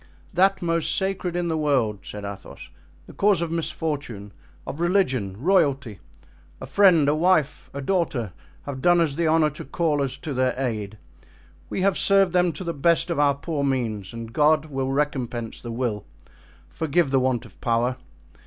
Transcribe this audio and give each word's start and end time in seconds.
"That 0.33 0.63
most 0.63 0.97
sacred 0.97 1.35
in 1.35 1.47
the 1.47 1.59
world," 1.59 1.99
said 2.01 2.25
Athos; 2.25 2.69
"the 3.05 3.13
cause 3.13 3.39
of 3.39 3.51
misfortune, 3.51 4.31
of 4.65 4.79
religion, 4.79 5.39
royalty. 5.39 5.99
A 6.59 6.65
friend, 6.65 7.07
a 7.07 7.13
wife, 7.13 7.69
a 7.71 7.81
daughter, 7.83 8.33
have 8.63 8.81
done 8.81 8.99
us 8.99 9.13
the 9.13 9.27
honor 9.27 9.51
to 9.51 9.63
call 9.63 10.01
us 10.01 10.17
to 10.17 10.33
their 10.33 10.55
aid. 10.57 10.97
We 11.69 11.81
have 11.81 11.99
served 11.99 12.33
them 12.33 12.51
to 12.53 12.63
the 12.63 12.73
best 12.73 13.11
of 13.11 13.19
our 13.19 13.35
poor 13.35 13.63
means, 13.63 14.11
and 14.11 14.33
God 14.33 14.65
will 14.65 14.91
recompense 14.91 15.61
the 15.61 15.71
will, 15.71 16.05
forgive 16.67 17.11
the 17.11 17.19
want 17.19 17.45
of 17.45 17.61
power. 17.61 17.97